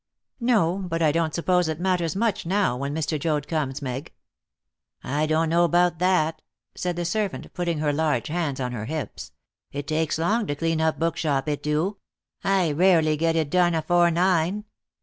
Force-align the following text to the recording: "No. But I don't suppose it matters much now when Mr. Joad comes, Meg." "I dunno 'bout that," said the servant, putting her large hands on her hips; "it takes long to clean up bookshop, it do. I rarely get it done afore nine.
"No. 0.39 0.83
But 0.89 1.03
I 1.03 1.11
don't 1.11 1.31
suppose 1.35 1.67
it 1.67 1.79
matters 1.79 2.15
much 2.15 2.43
now 2.43 2.75
when 2.75 2.91
Mr. 2.95 3.19
Joad 3.19 3.47
comes, 3.47 3.83
Meg." 3.83 4.11
"I 5.03 5.27
dunno 5.27 5.67
'bout 5.67 5.99
that," 5.99 6.41
said 6.73 6.95
the 6.95 7.05
servant, 7.05 7.53
putting 7.53 7.77
her 7.77 7.93
large 7.93 8.27
hands 8.29 8.59
on 8.59 8.71
her 8.71 8.85
hips; 8.85 9.31
"it 9.71 9.85
takes 9.85 10.17
long 10.17 10.47
to 10.47 10.55
clean 10.55 10.81
up 10.81 10.97
bookshop, 10.97 11.47
it 11.47 11.61
do. 11.61 11.97
I 12.43 12.71
rarely 12.71 13.15
get 13.15 13.35
it 13.35 13.51
done 13.51 13.75
afore 13.75 14.09
nine. 14.09 14.65